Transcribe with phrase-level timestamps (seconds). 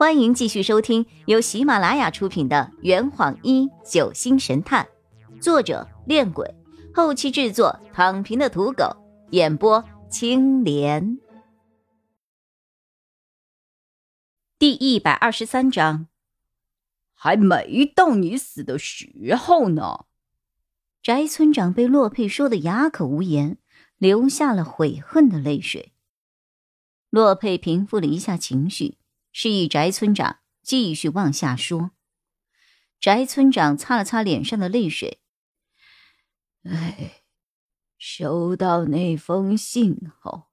[0.00, 4.88] 欢迎继续收听由喜马拉雅出品的《圆谎一九星神探》，
[5.42, 6.54] 作者：恋鬼，
[6.94, 8.96] 后期制作：躺平的土狗，
[9.32, 11.18] 演播：青莲。
[14.58, 16.08] 第一百二十三章，
[17.12, 20.06] 还没到你死的时候呢。
[21.02, 23.58] 翟村长被洛佩说的哑口无言，
[23.98, 25.92] 流下了悔恨的泪水。
[27.10, 28.96] 洛佩平复了一下情绪。
[29.32, 31.92] 示意翟村长继续往下说。
[33.00, 35.22] 翟村长擦了擦脸上的泪水，
[36.64, 37.22] 哎，
[37.96, 40.48] 收到那封信后，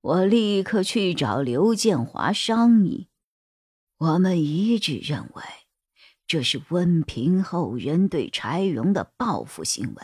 [0.00, 3.08] 我立刻去找刘建华商议。
[3.98, 5.42] 我们一致认为，
[6.26, 10.02] 这是温平后人对柴荣的报复行为，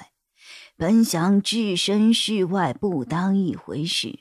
[0.77, 4.21] 本想置身事外，不当一回事。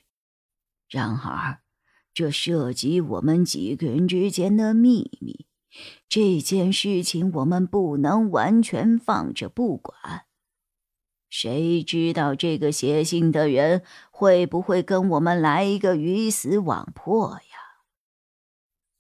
[0.90, 1.62] 然而。
[2.18, 5.46] 这涉及我们几个人之间的秘密，
[6.10, 10.26] 这件事情我们不能完全放着不管。
[11.30, 17.86] 谁知道这个写信的人会不会跟我们来一个鱼死网破呀？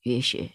[0.04, 0.52] 于是，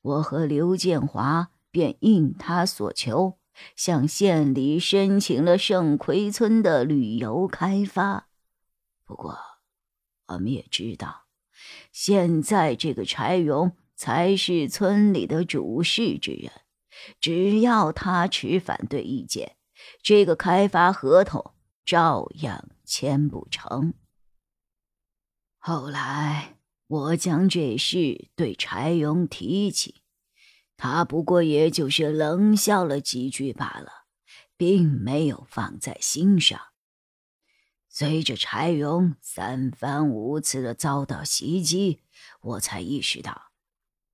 [0.00, 3.36] 我和刘建华便应他所求，
[3.76, 8.28] 向县里申请了盛奎村的旅游开发。
[9.04, 9.36] 不过，
[10.28, 11.26] 我们也知道。
[11.92, 16.52] 现在这个柴荣才是村里的主事之人，
[17.20, 19.56] 只要他持反对意见，
[20.02, 21.52] 这个开发合同
[21.84, 23.94] 照样签不成。
[25.58, 30.02] 后来我将这事对柴荣提起，
[30.76, 34.06] 他不过也就是冷笑了几句罢了，
[34.56, 36.69] 并没有放在心上。
[37.92, 42.00] 随着柴荣三番五次的遭到袭击，
[42.40, 43.50] 我才意识到，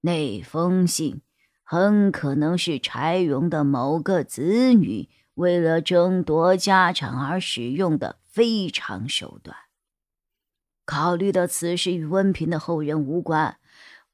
[0.01, 1.21] 那封信
[1.63, 9.55] 很可能是柴荣的某个子女为了争夺家产而使用的非常手段。
[10.87, 13.59] 考虑到此事与温平的后人无关，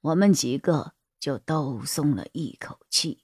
[0.00, 3.22] 我们几个就都松了一口气，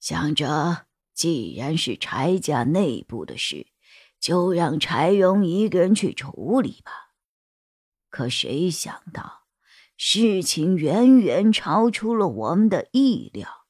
[0.00, 3.68] 想着既然是柴家内部的事。
[4.24, 7.10] 就让柴荣一个人去处理吧。
[8.08, 9.42] 可谁想到，
[9.98, 13.66] 事情远远超出了我们的意料。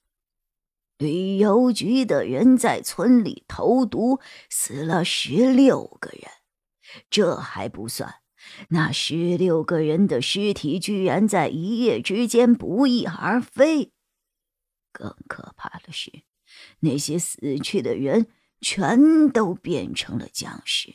[0.96, 6.30] 旅游局的人在村里投毒，死了十六个人。
[7.10, 8.20] 这还不算，
[8.68, 13.92] 那十六个人的尸体居然在一夜之间不翼而飞。
[14.92, 16.22] 更可怕的是，
[16.78, 18.28] 那些死去的人。
[18.60, 20.94] 全都变成了僵尸。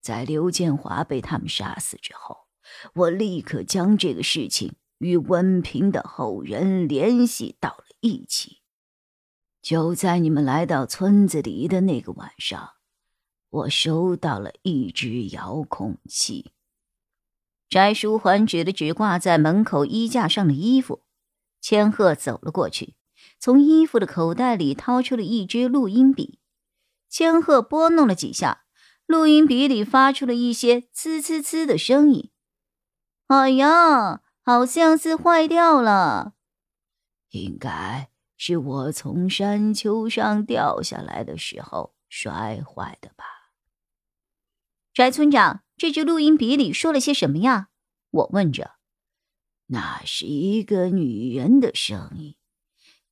[0.00, 2.48] 在刘建华被他们杀死之后，
[2.94, 8.58] 我立刻将这个事情与温平的后人联系到了一起。
[9.60, 12.76] 就在你们来到村子里的那个晚上，
[13.50, 16.52] 我收到了一只遥控器。
[17.68, 21.02] 翟书桓指了指挂在门口衣架上的衣服，
[21.60, 22.94] 千鹤走了过去。
[23.40, 26.38] 从衣服的口袋里掏出了一支录音笔，
[27.08, 28.64] 千鹤拨弄了几下，
[29.06, 32.30] 录音笔里发出了一些呲呲呲的声音。
[33.28, 36.34] 哎呀，好像是坏掉了，
[37.30, 43.24] 应该是我从山丘上掉下来的时候摔坏的吧？
[44.92, 47.68] 翟村长，这支录音笔里说了些什么呀？
[48.10, 48.72] 我问着。
[49.68, 52.34] 那是一个女人的声音。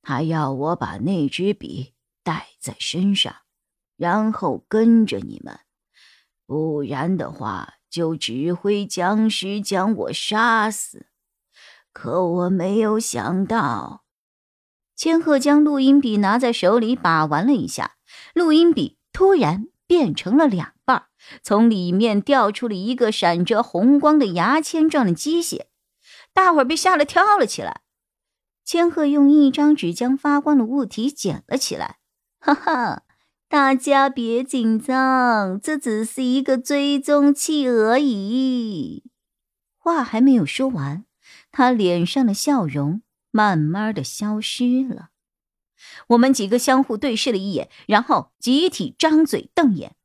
[0.01, 1.93] 他要我把那支笔
[2.23, 3.35] 带在身上，
[3.97, 5.59] 然后跟着你们，
[6.45, 11.07] 不然的话就只会僵尸将我杀死。
[11.91, 14.03] 可我没有想到，
[14.95, 17.95] 千鹤将录音笔拿在手里把玩了一下，
[18.33, 21.07] 录音笔突然变成了两半，
[21.41, 25.65] 从里面掉出了一个闪着红光的牙签状的机械，
[26.33, 27.81] 大伙儿被吓了，跳了起来。
[28.71, 31.97] 千鹤用一张纸将发光的物体捡了起来，
[32.39, 33.01] 哈哈，
[33.47, 39.05] 大家别紧张，这只是一个追踪器而已。
[39.79, 41.05] 话还没有说完，
[41.49, 43.01] 他脸上的笑容
[43.31, 45.09] 慢慢的消失了。
[46.09, 49.95] 我们几个相互对视了一眼，然后集体张嘴瞪眼。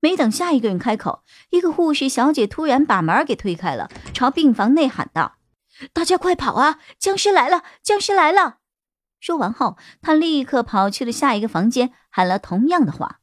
[0.00, 5.36] 没等下一个人开口，一个护士小姐突然把门给推开了，朝病房内喊道。
[5.92, 6.78] 大家快跑啊！
[6.98, 7.64] 僵尸来了！
[7.82, 8.58] 僵尸来了！
[9.20, 13.20] 说完后，他立刻跑去了下一个房间，喊了同样的话。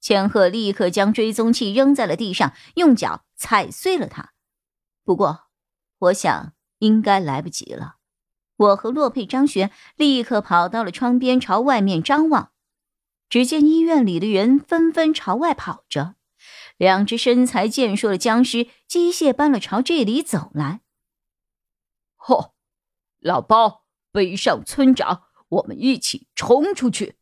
[0.00, 4.32] 千鹤立刻将追踪器扔在了地上，用脚踩碎了它。
[5.04, 5.46] 不过，
[5.98, 7.96] 我想应该来不及了。
[8.56, 12.52] 我和洛佩、张璇立刻跑到了窗边，朝外面张望。
[13.28, 16.14] 只见医院里的人纷纷朝外跑着，
[16.76, 20.82] 两只身材健硕的僵尸机械般的朝这里走来。
[22.26, 22.52] 嚯！
[23.18, 27.18] 老包，背上村长，我们一起冲出去！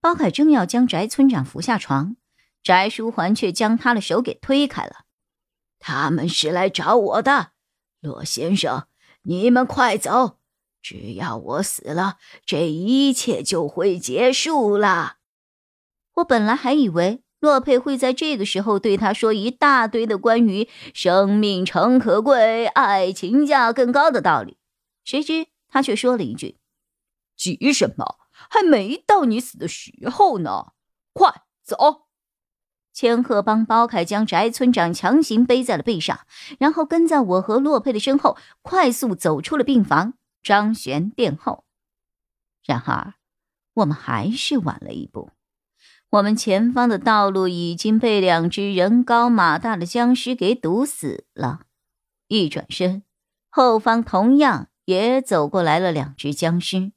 [0.00, 2.16] 包凯正要将翟村长扶下床，
[2.64, 5.04] 翟书桓却将他的手给推开了。
[5.78, 7.52] 他们是来找我的，
[8.00, 8.88] 骆先生，
[9.22, 10.40] 你们快走！
[10.80, 15.18] 只要我死了，这一切就会结束了。
[16.14, 24.58] 我本来还以为洛佩会在这个时候对他说一大堆的关于生命诚可贵、爱情价更高的道理，
[25.02, 26.58] 谁知他却说了一句
[27.36, 28.20] ：“急什么？
[28.48, 30.72] 还没到你死的时候呢！
[31.12, 32.04] 快走！”
[32.94, 36.20] 千鹤帮包凯将翟村长强行背在了背上，
[36.60, 40.14] 然后跟在我和洛佩的身后，快速走出了病房。
[40.44, 41.64] 张璇殿后。
[42.64, 43.14] 然而，
[43.74, 45.30] 我们还是晚了一步。
[46.12, 51.60] 我们前方的道路已经被两只人高马大的僵尸给堵死了。
[52.28, 53.02] 一转身，
[53.48, 56.92] 后方同样也走过来了两只僵尸。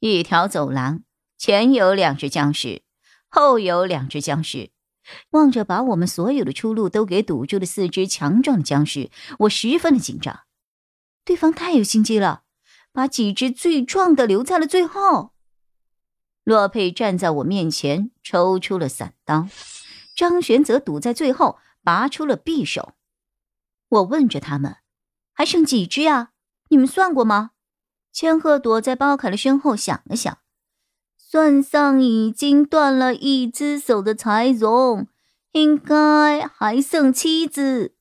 [0.00, 1.04] 一条走廊，
[1.38, 2.82] 前有两只僵尸，
[3.28, 4.70] 后有两只僵尸。
[5.30, 9.08] 望着把我们所有的出路都给堵住的四只强壮的僵尸，
[9.40, 10.40] 我十分的紧张。
[11.24, 12.42] 对方太有心机了，
[12.92, 15.30] 把几只最壮的留在了最后。
[16.50, 19.46] 洛佩站在我面前，抽出了伞刀；
[20.16, 22.94] 张玄则堵在最后，拔出了匕首。
[23.88, 24.78] 我问着他们
[25.32, 26.32] ：“还剩几只啊？
[26.70, 27.52] 你们算过吗？”
[28.12, 30.38] 千鹤躲在包凯的身后想了想，
[31.16, 35.06] 算上已经断了一只手的柴荣，
[35.52, 37.94] 应该还剩七只。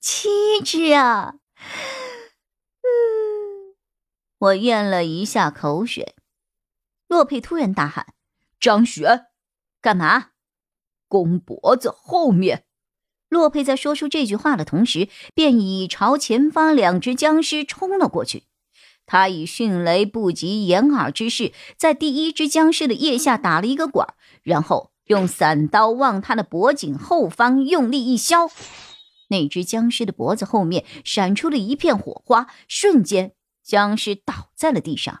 [0.00, 1.34] 七只啊！
[4.38, 6.13] 我咽了一下口水。
[7.14, 8.12] 洛佩突然大喊
[8.58, 9.26] ：“张璇，
[9.80, 10.30] 干嘛？
[11.06, 12.64] 弓脖子后面！”
[13.30, 18.46] 洛佩在说出这句话的同时，便已朝前方两只僵尸冲了过去。
[19.06, 24.04] 他以迅雷不及掩耳之势，在第一只僵尸的腋下打了一个滚，
[24.42, 28.50] 然后用伞刀往他的脖颈后方用力一削，
[29.28, 35.20] 那只僵尸的脖子后面闪出了一片火花，瞬间僵尸倒在了地上。